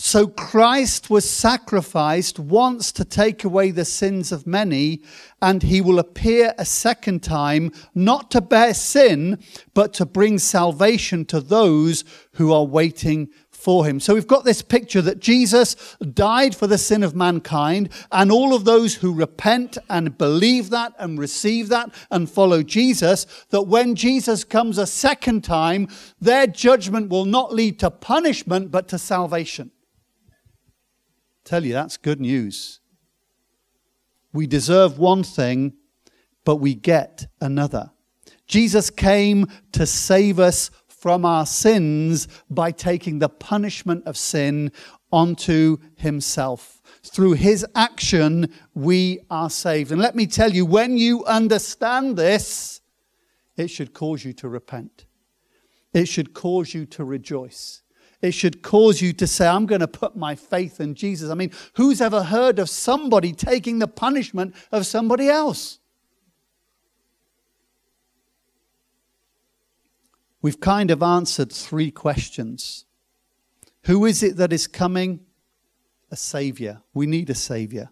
so 0.00 0.28
Christ 0.28 1.10
was 1.10 1.28
sacrificed 1.28 2.38
once 2.38 2.92
to 2.92 3.04
take 3.04 3.42
away 3.42 3.72
the 3.72 3.84
sins 3.84 4.30
of 4.30 4.46
many, 4.46 5.02
and 5.42 5.60
he 5.60 5.80
will 5.80 5.98
appear 5.98 6.54
a 6.56 6.64
second 6.64 7.24
time, 7.24 7.72
not 7.96 8.30
to 8.30 8.40
bear 8.40 8.74
sin, 8.74 9.42
but 9.74 9.92
to 9.94 10.06
bring 10.06 10.38
salvation 10.38 11.24
to 11.24 11.40
those 11.40 12.04
who 12.34 12.52
are 12.52 12.64
waiting 12.64 13.28
for 13.50 13.84
him. 13.84 13.98
So 13.98 14.14
we've 14.14 14.24
got 14.24 14.44
this 14.44 14.62
picture 14.62 15.02
that 15.02 15.18
Jesus 15.18 15.96
died 16.14 16.54
for 16.54 16.68
the 16.68 16.78
sin 16.78 17.02
of 17.02 17.16
mankind, 17.16 17.88
and 18.12 18.30
all 18.30 18.54
of 18.54 18.64
those 18.64 18.94
who 18.94 19.12
repent 19.12 19.78
and 19.90 20.16
believe 20.16 20.70
that 20.70 20.92
and 21.00 21.18
receive 21.18 21.70
that 21.70 21.92
and 22.12 22.30
follow 22.30 22.62
Jesus, 22.62 23.26
that 23.50 23.62
when 23.62 23.96
Jesus 23.96 24.44
comes 24.44 24.78
a 24.78 24.86
second 24.86 25.42
time, 25.42 25.88
their 26.20 26.46
judgment 26.46 27.08
will 27.08 27.24
not 27.24 27.52
lead 27.52 27.80
to 27.80 27.90
punishment, 27.90 28.70
but 28.70 28.86
to 28.88 28.96
salvation. 28.96 29.72
Tell 31.48 31.64
you, 31.64 31.72
that's 31.72 31.96
good 31.96 32.20
news. 32.20 32.80
We 34.34 34.46
deserve 34.46 34.98
one 34.98 35.22
thing, 35.22 35.72
but 36.44 36.56
we 36.56 36.74
get 36.74 37.26
another. 37.40 37.90
Jesus 38.46 38.90
came 38.90 39.46
to 39.72 39.86
save 39.86 40.38
us 40.38 40.70
from 40.88 41.24
our 41.24 41.46
sins 41.46 42.28
by 42.50 42.70
taking 42.70 43.18
the 43.18 43.30
punishment 43.30 44.06
of 44.06 44.18
sin 44.18 44.72
onto 45.10 45.78
himself. 45.96 46.82
Through 47.02 47.32
his 47.32 47.64
action, 47.74 48.52
we 48.74 49.20
are 49.30 49.48
saved. 49.48 49.90
And 49.90 50.02
let 50.02 50.14
me 50.14 50.26
tell 50.26 50.52
you, 50.52 50.66
when 50.66 50.98
you 50.98 51.24
understand 51.24 52.18
this, 52.18 52.82
it 53.56 53.68
should 53.68 53.94
cause 53.94 54.22
you 54.22 54.34
to 54.34 54.50
repent. 54.50 55.06
It 55.94 56.08
should 56.08 56.34
cause 56.34 56.74
you 56.74 56.84
to 56.84 57.04
rejoice. 57.04 57.80
It 58.20 58.32
should 58.32 58.62
cause 58.62 59.00
you 59.00 59.12
to 59.14 59.26
say, 59.26 59.46
I'm 59.46 59.66
going 59.66 59.80
to 59.80 59.88
put 59.88 60.16
my 60.16 60.34
faith 60.34 60.80
in 60.80 60.94
Jesus. 60.94 61.30
I 61.30 61.34
mean, 61.34 61.52
who's 61.74 62.00
ever 62.00 62.24
heard 62.24 62.58
of 62.58 62.68
somebody 62.68 63.32
taking 63.32 63.78
the 63.78 63.86
punishment 63.86 64.54
of 64.72 64.86
somebody 64.86 65.28
else? 65.28 65.78
We've 70.42 70.60
kind 70.60 70.90
of 70.90 71.02
answered 71.02 71.52
three 71.52 71.90
questions. 71.90 72.86
Who 73.84 74.04
is 74.04 74.22
it 74.22 74.36
that 74.36 74.52
is 74.52 74.66
coming? 74.66 75.20
A 76.10 76.16
Savior. 76.16 76.82
We 76.94 77.06
need 77.06 77.30
a 77.30 77.34
Savior. 77.34 77.90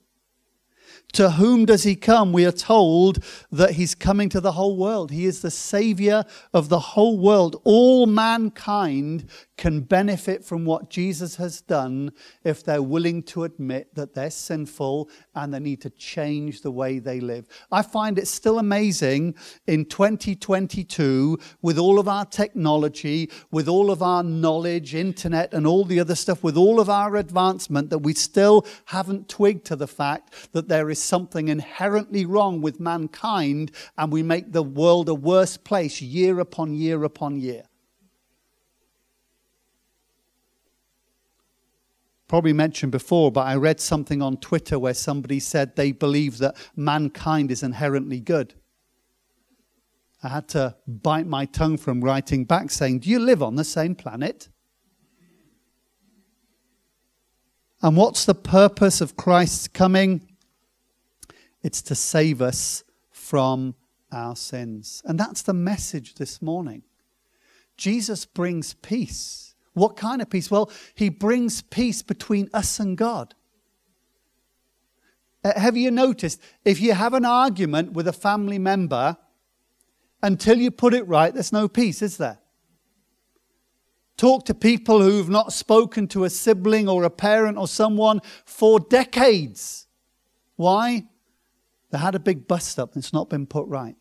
To 1.13 1.31
whom 1.31 1.65
does 1.65 1.85
he 1.85 1.97
come? 1.97 2.33
We 2.33 2.45
are 2.45 2.53
told 2.53 3.25
that 3.51 3.73
he's 3.73 3.95
coming 3.95 4.29
to 4.31 4.41
the 4.41 4.53
whole 4.53 4.77
world. 4.77 5.11
He 5.11 5.27
is 5.27 5.41
the 5.41 5.51
savior 5.51 6.25
of 6.53 6.69
the 6.69 6.79
whole 6.79 7.19
world. 7.19 7.61
All 7.65 8.07
mankind 8.07 9.29
can 9.57 9.81
benefit 9.81 10.45
from 10.45 10.65
what 10.65 10.91
Jesus 10.91 11.37
has 11.37 11.61
done 11.63 12.13
if 12.45 12.63
they're 12.63 12.83
willing 12.83 13.23
to 13.23 13.45
admit 13.45 13.95
that 13.95 14.15
they're 14.15 14.31
sinful 14.31 15.09
and 15.35 15.53
they 15.53 15.61
need 15.61 15.81
to 15.83 15.91
change 15.91 16.61
the 16.61 16.71
way 16.71 16.99
they 16.99 17.21
live. 17.21 17.47
I 17.73 17.83
find 17.83 18.19
it 18.19 18.29
still 18.29 18.59
amazing 18.59 19.35
in 19.67 19.87
2022 19.87 21.39
with 21.63 21.79
all 21.79 21.99
of 21.99 22.09
our 22.09 22.27
technology, 22.27 23.31
with 23.51 23.69
all 23.69 23.91
of 23.91 24.03
our 24.03 24.23
knowledge, 24.23 24.95
internet, 24.95 25.55
and 25.55 25.67
all 25.67 25.85
the 25.85 26.01
other 26.01 26.15
stuff, 26.15 26.43
with 26.43 26.57
all 26.57 26.79
of 26.79 26.91
our 26.91 27.17
advancement, 27.17 27.91
that 27.91 27.99
we 27.99 28.13
still 28.13 28.67
haven't 28.87 29.29
twigged 29.29 29.65
to 29.67 29.77
the 29.77 29.87
fact 29.87 30.53
that 30.53 30.69
there 30.69 30.91
is 30.91 31.03
something 31.03 31.49
inherently 31.49 32.27
wrong 32.27 32.61
with 32.61 32.79
mankind 32.79 33.71
and 33.97 34.13
we 34.13 34.23
make 34.23 34.53
the 34.53 34.63
world 34.63 35.09
a 35.09 35.15
worse 35.15 35.57
place 35.57 36.03
year 36.03 36.41
upon 36.41 36.75
year 36.75 37.05
upon 37.05 37.41
year. 37.41 37.63
Probably 42.29 42.53
mentioned 42.53 42.93
before, 42.93 43.31
but 43.31 43.47
I 43.47 43.55
read 43.55 43.81
something 43.81 44.21
on 44.21 44.37
Twitter 44.39 44.79
where 44.79 44.95
somebody 44.95 45.41
said 45.41 45.77
they 45.77 45.93
believe 45.93 46.39
that 46.39 46.57
mankind 46.75 47.51
is 47.51 47.63
inherently 47.63 48.21
good. 48.21 48.55
I 50.23 50.29
had 50.29 50.49
to 50.49 50.77
bite 50.87 51.27
my 51.27 51.45
tongue 51.45 51.77
from 51.77 52.03
writing 52.03 52.45
back 52.45 52.71
saying, 52.71 53.01
Do 53.01 53.11
you 53.11 53.21
live 53.21 53.43
on 53.43 53.57
the 53.57 53.65
same 53.65 53.95
planet? 53.95 54.49
And 57.83 57.97
what's 57.97 58.25
the 58.25 58.35
purpose 58.35 59.01
of 59.01 59.17
Christ's 59.17 59.69
coming? 59.69 60.27
It's 61.63 61.83
to 61.83 61.95
save 61.95 62.41
us 62.43 62.83
from 63.11 63.75
our 64.11 64.35
sins. 64.35 65.03
And 65.05 65.21
that's 65.21 65.43
the 65.43 65.53
message 65.53 66.15
this 66.15 66.41
morning. 66.41 66.83
Jesus 67.77 68.25
brings 68.25 68.75
peace. 68.75 69.46
What 69.77 69.95
kind 69.95 70.23
of 70.23 70.31
peace? 70.31 70.51
Well, 70.51 70.71
he 70.95 71.11
brings 71.11 71.61
peace 71.61 72.01
between 72.01 72.49
us 72.55 72.81
and 72.81 72.97
God. 72.97 73.35
Uh, 75.45 75.53
have 75.61 75.77
you 75.77 75.91
noticed 75.91 76.41
if 76.65 76.81
you 76.81 76.95
have 76.95 77.13
an 77.13 77.27
argument 77.27 77.93
with 77.93 78.09
a 78.09 78.13
family 78.15 78.59
member, 78.59 79.19
until 80.23 80.57
you 80.57 80.71
put 80.71 80.95
it 80.95 81.07
right, 81.07 81.35
there's 81.35 81.53
no 81.53 81.69
peace, 81.69 82.01
is 82.01 82.17
there? 82.17 82.39
Talk 84.17 84.47
to 84.47 84.55
people 84.55 85.03
who've 85.03 85.29
not 85.29 85.53
spoken 85.53 86.09
to 86.09 86.25
a 86.25 86.31
sibling 86.31 86.89
or 86.89 87.05
a 87.05 87.11
parent 87.11 87.59
or 87.59 87.69
someone 87.69 88.23
for 88.47 88.81
decades. 88.81 89.89
Why? 90.57 91.05
They 91.91 91.99
had 91.99 92.15
a 92.15 92.19
big 92.19 92.49
bust 92.49 92.79
up 92.79 92.95
and 92.95 93.05
it's 93.05 93.13
not 93.13 93.29
been 93.29 93.47
put 93.47 93.69
right. 93.69 93.97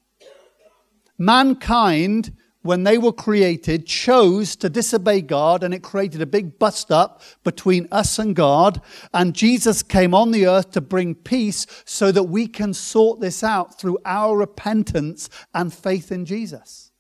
Mankind 1.18 2.32
when 2.66 2.84
they 2.84 2.98
were 2.98 3.14
created, 3.14 3.86
chose 3.86 4.56
to 4.56 4.70
disobey 4.70 5.22
God, 5.22 5.64
and 5.64 5.72
it 5.72 5.84
created 5.84 6.20
a 6.20 6.26
big 6.26 6.58
bust 6.58 6.92
up 6.92 7.22
between 7.44 7.88
us 7.92 8.18
and 8.18 8.36
God. 8.36 8.82
And 9.14 9.36
Jesus 9.36 9.84
came 9.84 10.16
on 10.16 10.32
the 10.32 10.48
earth 10.48 10.72
to 10.72 10.82
bring 10.82 11.14
peace 11.14 11.68
so 11.86 12.12
that 12.12 12.24
we 12.24 12.48
can 12.48 12.74
sort 12.74 13.20
this 13.20 13.44
out 13.44 13.80
through 13.80 14.00
our 14.04 14.36
repentance 14.36 15.30
and 15.54 15.72
faith 15.72 16.12
in 16.12 16.26
Jesus. 16.26 16.92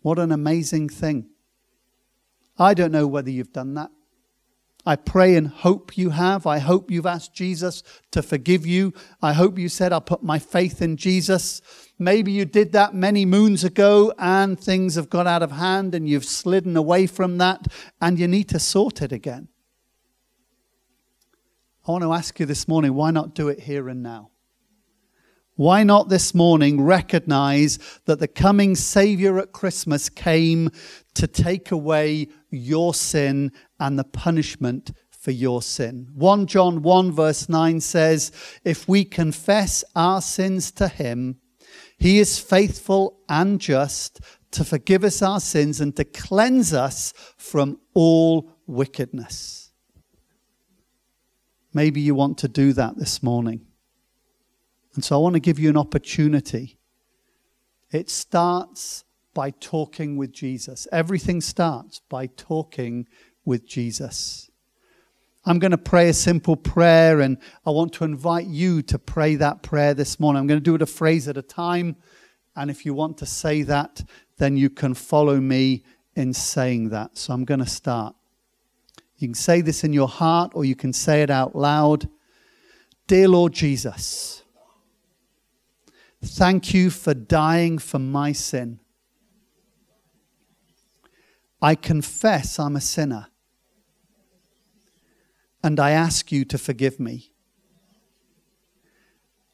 What 0.00 0.18
an 0.18 0.32
amazing 0.32 0.88
thing. 0.88 1.26
I 2.58 2.72
don't 2.72 2.92
know 2.92 3.06
whether 3.06 3.30
you've 3.30 3.52
done 3.52 3.74
that. 3.74 3.90
I 4.84 4.96
pray 4.96 5.36
and 5.36 5.46
hope 5.46 5.96
you 5.96 6.10
have. 6.10 6.46
I 6.46 6.58
hope 6.58 6.90
you've 6.90 7.06
asked 7.06 7.34
Jesus 7.34 7.84
to 8.10 8.22
forgive 8.22 8.66
you. 8.66 8.92
I 9.20 9.32
hope 9.32 9.58
you 9.58 9.68
said, 9.68 9.92
I'll 9.92 10.00
put 10.00 10.24
my 10.24 10.40
faith 10.40 10.82
in 10.82 10.96
Jesus. 10.96 11.62
Maybe 11.98 12.32
you 12.32 12.44
did 12.44 12.72
that 12.72 12.92
many 12.92 13.24
moons 13.24 13.62
ago 13.62 14.12
and 14.18 14.58
things 14.58 14.96
have 14.96 15.08
got 15.08 15.28
out 15.28 15.42
of 15.42 15.52
hand 15.52 15.94
and 15.94 16.08
you've 16.08 16.24
slidden 16.24 16.76
away 16.76 17.06
from 17.06 17.38
that 17.38 17.68
and 18.00 18.18
you 18.18 18.26
need 18.26 18.48
to 18.48 18.58
sort 18.58 19.02
it 19.02 19.12
again. 19.12 19.48
I 21.86 21.92
want 21.92 22.02
to 22.02 22.12
ask 22.12 22.40
you 22.40 22.46
this 22.46 22.66
morning 22.66 22.94
why 22.94 23.12
not 23.12 23.34
do 23.34 23.48
it 23.48 23.60
here 23.60 23.88
and 23.88 24.02
now? 24.02 24.30
Why 25.54 25.82
not 25.82 26.08
this 26.08 26.34
morning 26.34 26.80
recognize 26.80 27.78
that 28.06 28.18
the 28.18 28.26
coming 28.26 28.74
Savior 28.74 29.38
at 29.38 29.52
Christmas 29.52 30.08
came 30.08 30.70
to 31.14 31.26
take 31.26 31.70
away 31.70 32.28
your 32.50 32.94
sin 32.94 33.52
and 33.82 33.98
the 33.98 34.04
punishment 34.04 34.92
for 35.10 35.32
your 35.32 35.60
sin? 35.60 36.08
1 36.14 36.46
John 36.46 36.82
1, 36.82 37.12
verse 37.12 37.48
9 37.48 37.80
says, 37.80 38.32
If 38.64 38.88
we 38.88 39.04
confess 39.04 39.84
our 39.94 40.22
sins 40.22 40.70
to 40.72 40.88
Him, 40.88 41.38
He 41.98 42.18
is 42.18 42.38
faithful 42.38 43.18
and 43.28 43.60
just 43.60 44.20
to 44.52 44.64
forgive 44.64 45.02
us 45.02 45.20
our 45.20 45.40
sins 45.40 45.80
and 45.80 45.96
to 45.96 46.04
cleanse 46.04 46.72
us 46.72 47.12
from 47.36 47.78
all 47.94 48.52
wickedness. 48.66 49.72
Maybe 51.74 52.00
you 52.00 52.14
want 52.14 52.38
to 52.38 52.48
do 52.48 52.72
that 52.74 52.96
this 52.96 53.22
morning. 53.22 53.66
And 54.94 55.04
so 55.04 55.16
I 55.16 55.18
want 55.22 55.34
to 55.34 55.40
give 55.40 55.58
you 55.58 55.70
an 55.70 55.76
opportunity. 55.76 56.78
It 57.90 58.10
starts 58.10 59.04
by 59.34 59.50
talking 59.50 60.16
with 60.16 60.32
Jesus. 60.32 60.86
Everything 60.92 61.40
starts 61.40 62.00
by 62.10 62.26
talking 62.26 63.06
with 63.44 63.66
Jesus. 63.66 64.50
I'm 65.44 65.58
going 65.58 65.72
to 65.72 65.78
pray 65.78 66.08
a 66.08 66.14
simple 66.14 66.56
prayer, 66.56 67.20
and 67.20 67.38
I 67.66 67.70
want 67.70 67.92
to 67.94 68.04
invite 68.04 68.46
you 68.46 68.82
to 68.82 68.98
pray 68.98 69.34
that 69.36 69.62
prayer 69.62 69.94
this 69.94 70.20
morning. 70.20 70.40
I'm 70.40 70.46
going 70.46 70.60
to 70.60 70.64
do 70.64 70.74
it 70.74 70.82
a 70.82 70.86
phrase 70.86 71.26
at 71.26 71.36
a 71.36 71.42
time. 71.42 71.96
And 72.54 72.70
if 72.70 72.86
you 72.86 72.94
want 72.94 73.18
to 73.18 73.26
say 73.26 73.62
that, 73.62 74.02
then 74.38 74.56
you 74.56 74.70
can 74.70 74.94
follow 74.94 75.40
me 75.40 75.84
in 76.14 76.32
saying 76.32 76.90
that. 76.90 77.18
So 77.18 77.32
I'm 77.32 77.44
going 77.44 77.60
to 77.60 77.66
start. 77.66 78.14
You 79.16 79.28
can 79.28 79.34
say 79.34 79.60
this 79.60 79.84
in 79.84 79.92
your 79.92 80.08
heart, 80.08 80.52
or 80.54 80.64
you 80.64 80.76
can 80.76 80.92
say 80.92 81.22
it 81.22 81.30
out 81.30 81.56
loud. 81.56 82.08
Dear 83.08 83.28
Lord 83.28 83.52
Jesus, 83.52 84.42
Thank 86.24 86.72
you 86.72 86.90
for 86.90 87.14
dying 87.14 87.78
for 87.78 87.98
my 87.98 88.30
sin. 88.30 88.78
I 91.60 91.74
confess 91.74 92.58
I'm 92.60 92.76
a 92.76 92.80
sinner. 92.80 93.26
And 95.62 95.78
I 95.78 95.90
ask 95.90 96.32
you 96.32 96.44
to 96.46 96.58
forgive 96.58 96.98
me. 96.98 97.32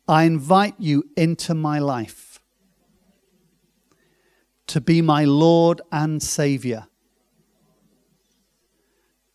I 0.06 0.24
invite 0.24 0.74
you 0.78 1.04
into 1.16 1.54
my 1.54 1.78
life 1.78 2.40
to 4.68 4.80
be 4.80 5.02
my 5.02 5.24
Lord 5.24 5.80
and 5.92 6.22
Savior. 6.22 6.86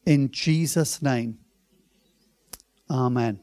In 0.05 0.31
Jesus' 0.31 1.01
name, 1.01 1.39
Amen. 2.89 3.39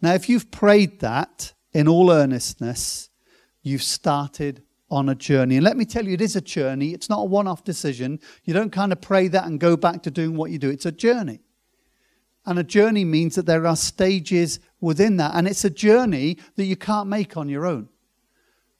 Now, 0.00 0.14
if 0.14 0.28
you've 0.28 0.50
prayed 0.50 1.00
that, 1.00 1.52
in 1.72 1.86
all 1.86 2.10
earnestness, 2.10 3.10
you've 3.62 3.82
started 3.82 4.62
on 4.90 5.08
a 5.08 5.14
journey. 5.14 5.56
And 5.56 5.64
let 5.64 5.76
me 5.76 5.84
tell 5.84 6.06
you, 6.06 6.14
it 6.14 6.20
is 6.20 6.34
a 6.34 6.40
journey. 6.40 6.92
It's 6.92 7.10
not 7.10 7.20
a 7.20 7.24
one 7.24 7.46
off 7.46 7.62
decision. 7.62 8.18
You 8.44 8.54
don't 8.54 8.70
kind 8.70 8.90
of 8.92 9.00
pray 9.00 9.28
that 9.28 9.44
and 9.44 9.60
go 9.60 9.76
back 9.76 10.02
to 10.04 10.10
doing 10.10 10.36
what 10.36 10.50
you 10.50 10.58
do. 10.58 10.70
It's 10.70 10.86
a 10.86 10.92
journey. 10.92 11.40
And 12.48 12.58
a 12.58 12.64
journey 12.64 13.04
means 13.04 13.34
that 13.34 13.44
there 13.44 13.66
are 13.66 13.76
stages 13.76 14.58
within 14.80 15.18
that. 15.18 15.32
And 15.34 15.46
it's 15.46 15.66
a 15.66 15.70
journey 15.70 16.38
that 16.56 16.64
you 16.64 16.76
can't 16.76 17.06
make 17.06 17.36
on 17.36 17.50
your 17.50 17.66
own. 17.66 17.90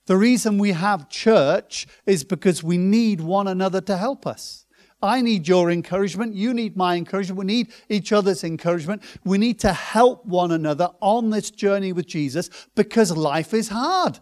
The 0.06 0.16
reason 0.16 0.56
we 0.56 0.72
have 0.72 1.10
church 1.10 1.86
is 2.06 2.24
because 2.24 2.62
we 2.62 2.78
need 2.78 3.20
one 3.20 3.46
another 3.46 3.82
to 3.82 3.98
help 3.98 4.26
us. 4.26 4.64
I 5.02 5.20
need 5.20 5.46
your 5.46 5.70
encouragement. 5.70 6.34
You 6.34 6.54
need 6.54 6.78
my 6.78 6.96
encouragement. 6.96 7.40
We 7.40 7.44
need 7.44 7.70
each 7.90 8.10
other's 8.10 8.42
encouragement. 8.42 9.02
We 9.22 9.36
need 9.36 9.60
to 9.60 9.74
help 9.74 10.24
one 10.24 10.50
another 10.50 10.88
on 11.02 11.28
this 11.28 11.50
journey 11.50 11.92
with 11.92 12.06
Jesus 12.06 12.48
because 12.74 13.14
life 13.14 13.52
is 13.52 13.68
hard. 13.68 14.18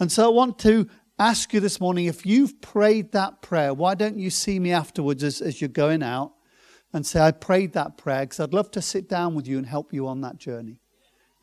And 0.00 0.10
so 0.10 0.26
I 0.26 0.34
want 0.34 0.58
to 0.58 0.88
ask 1.20 1.54
you 1.54 1.60
this 1.60 1.80
morning 1.80 2.06
if 2.06 2.26
you've 2.26 2.60
prayed 2.60 3.12
that 3.12 3.42
prayer, 3.42 3.72
why 3.72 3.94
don't 3.94 4.18
you 4.18 4.28
see 4.28 4.58
me 4.58 4.72
afterwards 4.72 5.22
as, 5.22 5.40
as 5.40 5.60
you're 5.60 5.68
going 5.68 6.02
out 6.02 6.32
and 6.92 7.06
say, 7.06 7.20
I 7.20 7.30
prayed 7.30 7.72
that 7.72 7.96
prayer 7.96 8.22
because 8.22 8.40
I'd 8.40 8.54
love 8.54 8.70
to 8.72 8.82
sit 8.82 9.08
down 9.08 9.34
with 9.34 9.46
you 9.46 9.58
and 9.58 9.66
help 9.66 9.92
you 9.92 10.06
on 10.06 10.20
that 10.22 10.38
journey 10.38 10.82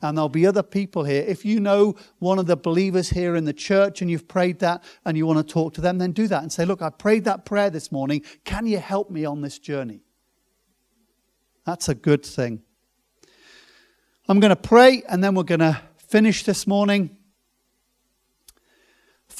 and 0.01 0.17
there'll 0.17 0.29
be 0.29 0.47
other 0.47 0.63
people 0.63 1.03
here. 1.03 1.23
If 1.27 1.43
you 1.43 1.59
know 1.59 1.95
one 2.19 2.39
of 2.39 2.45
the 2.45 2.55
believers 2.55 3.09
here 3.09 3.35
in 3.35 3.45
the 3.45 3.53
church 3.53 4.01
and 4.01 4.09
you've 4.09 4.27
prayed 4.27 4.59
that 4.59 4.83
and 5.05 5.17
you 5.17 5.25
want 5.25 5.45
to 5.45 5.53
talk 5.53 5.73
to 5.73 5.81
them, 5.81 5.97
then 5.97 6.11
do 6.11 6.27
that 6.27 6.41
and 6.41 6.51
say, 6.51 6.65
Look, 6.65 6.81
I 6.81 6.89
prayed 6.89 7.25
that 7.25 7.45
prayer 7.45 7.69
this 7.69 7.91
morning. 7.91 8.23
Can 8.45 8.65
you 8.65 8.77
help 8.79 9.09
me 9.09 9.25
on 9.25 9.41
this 9.41 9.59
journey? 9.59 10.01
That's 11.65 11.89
a 11.89 11.95
good 11.95 12.25
thing. 12.25 12.61
I'm 14.27 14.39
going 14.39 14.49
to 14.49 14.55
pray 14.55 15.03
and 15.09 15.23
then 15.23 15.35
we're 15.35 15.43
going 15.43 15.59
to 15.59 15.81
finish 15.97 16.43
this 16.43 16.65
morning. 16.65 17.17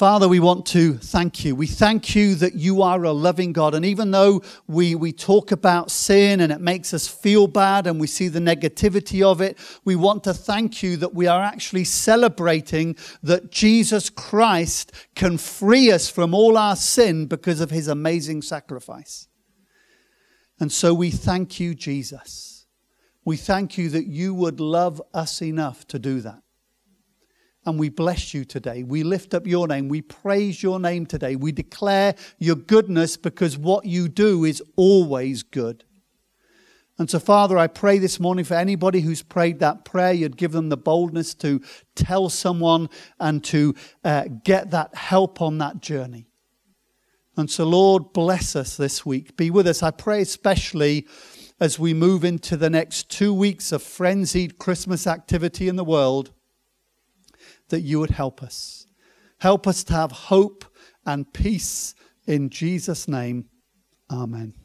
Father, 0.00 0.28
we 0.28 0.40
want 0.40 0.64
to 0.64 0.94
thank 0.94 1.44
you. 1.44 1.54
We 1.54 1.66
thank 1.66 2.14
you 2.16 2.34
that 2.36 2.54
you 2.54 2.80
are 2.80 3.04
a 3.04 3.12
loving 3.12 3.52
God. 3.52 3.74
And 3.74 3.84
even 3.84 4.12
though 4.12 4.40
we, 4.66 4.94
we 4.94 5.12
talk 5.12 5.52
about 5.52 5.90
sin 5.90 6.40
and 6.40 6.50
it 6.50 6.62
makes 6.62 6.94
us 6.94 7.06
feel 7.06 7.46
bad 7.46 7.86
and 7.86 8.00
we 8.00 8.06
see 8.06 8.28
the 8.28 8.38
negativity 8.40 9.22
of 9.22 9.42
it, 9.42 9.58
we 9.84 9.96
want 9.96 10.24
to 10.24 10.32
thank 10.32 10.82
you 10.82 10.96
that 10.96 11.12
we 11.12 11.26
are 11.26 11.42
actually 11.42 11.84
celebrating 11.84 12.96
that 13.22 13.52
Jesus 13.52 14.08
Christ 14.08 14.90
can 15.14 15.36
free 15.36 15.92
us 15.92 16.08
from 16.08 16.32
all 16.32 16.56
our 16.56 16.76
sin 16.76 17.26
because 17.26 17.60
of 17.60 17.70
his 17.70 17.86
amazing 17.86 18.40
sacrifice. 18.40 19.28
And 20.58 20.72
so 20.72 20.94
we 20.94 21.10
thank 21.10 21.60
you, 21.60 21.74
Jesus. 21.74 22.64
We 23.26 23.36
thank 23.36 23.76
you 23.76 23.90
that 23.90 24.06
you 24.06 24.32
would 24.32 24.60
love 24.60 25.02
us 25.12 25.42
enough 25.42 25.86
to 25.88 25.98
do 25.98 26.22
that. 26.22 26.40
And 27.66 27.78
we 27.78 27.90
bless 27.90 28.32
you 28.32 28.44
today. 28.44 28.82
We 28.82 29.02
lift 29.02 29.34
up 29.34 29.46
your 29.46 29.68
name. 29.68 29.88
We 29.88 30.00
praise 30.00 30.62
your 30.62 30.80
name 30.80 31.04
today. 31.04 31.36
We 31.36 31.52
declare 31.52 32.14
your 32.38 32.56
goodness 32.56 33.16
because 33.18 33.58
what 33.58 33.84
you 33.84 34.08
do 34.08 34.44
is 34.44 34.62
always 34.76 35.42
good. 35.42 35.84
And 36.98 37.08
so, 37.08 37.18
Father, 37.18 37.56
I 37.56 37.66
pray 37.66 37.98
this 37.98 38.20
morning 38.20 38.44
for 38.44 38.54
anybody 38.54 39.00
who's 39.00 39.22
prayed 39.22 39.58
that 39.60 39.86
prayer, 39.86 40.12
you'd 40.12 40.36
give 40.36 40.52
them 40.52 40.68
the 40.68 40.76
boldness 40.76 41.34
to 41.36 41.62
tell 41.94 42.28
someone 42.28 42.90
and 43.18 43.42
to 43.44 43.74
uh, 44.04 44.24
get 44.44 44.70
that 44.72 44.94
help 44.94 45.40
on 45.40 45.58
that 45.58 45.80
journey. 45.80 46.26
And 47.38 47.50
so, 47.50 47.64
Lord, 47.64 48.12
bless 48.12 48.54
us 48.54 48.76
this 48.76 49.06
week. 49.06 49.36
Be 49.36 49.50
with 49.50 49.66
us. 49.66 49.82
I 49.82 49.92
pray 49.92 50.20
especially 50.20 51.06
as 51.58 51.78
we 51.78 51.94
move 51.94 52.22
into 52.24 52.56
the 52.56 52.68
next 52.68 53.10
two 53.10 53.32
weeks 53.32 53.72
of 53.72 53.82
frenzied 53.82 54.58
Christmas 54.58 55.06
activity 55.06 55.68
in 55.68 55.76
the 55.76 55.84
world 55.84 56.32
that 57.70 57.80
you 57.80 57.98
would 57.98 58.10
help 58.10 58.42
us. 58.42 58.86
Help 59.38 59.66
us 59.66 59.82
to 59.84 59.94
have 59.94 60.12
hope 60.12 60.64
and 61.06 61.32
peace 61.32 61.94
in 62.26 62.50
Jesus' 62.50 63.08
name. 63.08 63.46
Amen. 64.10 64.59